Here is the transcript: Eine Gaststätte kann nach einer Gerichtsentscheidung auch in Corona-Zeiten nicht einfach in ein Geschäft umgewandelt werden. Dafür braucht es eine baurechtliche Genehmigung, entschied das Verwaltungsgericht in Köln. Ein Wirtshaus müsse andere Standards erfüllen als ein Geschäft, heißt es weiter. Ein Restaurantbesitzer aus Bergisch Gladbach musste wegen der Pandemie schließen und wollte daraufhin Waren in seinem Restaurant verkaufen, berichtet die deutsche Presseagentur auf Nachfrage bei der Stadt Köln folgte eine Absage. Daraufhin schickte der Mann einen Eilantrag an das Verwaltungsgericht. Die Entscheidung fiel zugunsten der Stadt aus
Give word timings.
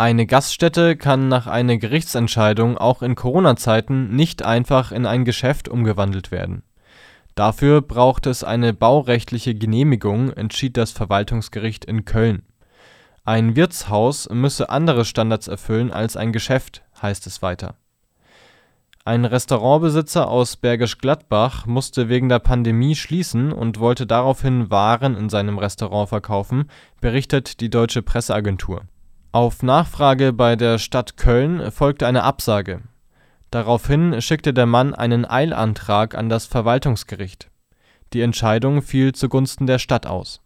Eine 0.00 0.24
Gaststätte 0.24 0.96
kann 0.96 1.28
nach 1.28 1.46
einer 1.46 1.76
Gerichtsentscheidung 1.76 2.78
auch 2.78 3.02
in 3.02 3.14
Corona-Zeiten 3.14 4.16
nicht 4.16 4.42
einfach 4.42 4.92
in 4.92 5.04
ein 5.04 5.26
Geschäft 5.26 5.68
umgewandelt 5.68 6.30
werden. 6.30 6.62
Dafür 7.34 7.82
braucht 7.82 8.24
es 8.24 8.42
eine 8.42 8.72
baurechtliche 8.72 9.54
Genehmigung, 9.54 10.30
entschied 10.32 10.78
das 10.78 10.90
Verwaltungsgericht 10.92 11.84
in 11.84 12.06
Köln. 12.06 12.44
Ein 13.26 13.56
Wirtshaus 13.56 14.26
müsse 14.30 14.70
andere 14.70 15.04
Standards 15.04 15.48
erfüllen 15.48 15.92
als 15.92 16.16
ein 16.16 16.32
Geschäft, 16.32 16.80
heißt 17.02 17.26
es 17.26 17.42
weiter. 17.42 17.74
Ein 19.04 19.26
Restaurantbesitzer 19.26 20.30
aus 20.30 20.56
Bergisch 20.56 20.96
Gladbach 20.96 21.66
musste 21.66 22.08
wegen 22.08 22.30
der 22.30 22.38
Pandemie 22.38 22.96
schließen 22.96 23.52
und 23.52 23.78
wollte 23.80 24.06
daraufhin 24.06 24.70
Waren 24.70 25.14
in 25.14 25.28
seinem 25.28 25.58
Restaurant 25.58 26.08
verkaufen, 26.08 26.70
berichtet 27.02 27.60
die 27.60 27.68
deutsche 27.68 28.00
Presseagentur 28.00 28.84
auf 29.32 29.62
Nachfrage 29.62 30.32
bei 30.32 30.56
der 30.56 30.78
Stadt 30.78 31.16
Köln 31.16 31.70
folgte 31.70 32.06
eine 32.06 32.24
Absage. 32.24 32.82
Daraufhin 33.50 34.20
schickte 34.20 34.52
der 34.52 34.66
Mann 34.66 34.94
einen 34.94 35.24
Eilantrag 35.24 36.16
an 36.16 36.28
das 36.28 36.46
Verwaltungsgericht. 36.46 37.48
Die 38.12 38.22
Entscheidung 38.22 38.82
fiel 38.82 39.12
zugunsten 39.12 39.66
der 39.66 39.78
Stadt 39.78 40.06
aus 40.06 40.40